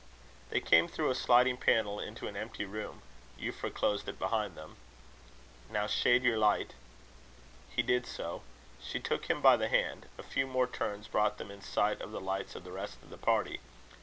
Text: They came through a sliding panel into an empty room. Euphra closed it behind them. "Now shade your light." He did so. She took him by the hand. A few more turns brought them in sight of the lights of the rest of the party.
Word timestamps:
They 0.49 0.59
came 0.61 0.87
through 0.87 1.11
a 1.11 1.13
sliding 1.13 1.57
panel 1.57 1.99
into 1.99 2.27
an 2.27 2.35
empty 2.35 2.65
room. 2.65 3.03
Euphra 3.39 3.71
closed 3.71 4.09
it 4.09 4.17
behind 4.17 4.55
them. 4.57 4.77
"Now 5.69 5.85
shade 5.85 6.23
your 6.23 6.39
light." 6.39 6.73
He 7.69 7.83
did 7.83 8.07
so. 8.07 8.41
She 8.81 8.99
took 8.99 9.25
him 9.25 9.41
by 9.43 9.57
the 9.57 9.69
hand. 9.69 10.07
A 10.17 10.23
few 10.23 10.47
more 10.47 10.65
turns 10.65 11.07
brought 11.07 11.37
them 11.37 11.51
in 11.51 11.61
sight 11.61 12.01
of 12.01 12.09
the 12.11 12.19
lights 12.19 12.55
of 12.55 12.63
the 12.63 12.71
rest 12.71 12.97
of 13.03 13.11
the 13.11 13.15
party. 13.19 13.59